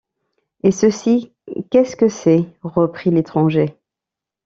Et 0.63 0.71
ceci, 0.71 1.31
qu’est-ce 1.69 1.95
que 1.95 2.07
c’est? 2.09 2.45
reprit 2.63 3.11
l’étranger. 3.11 3.77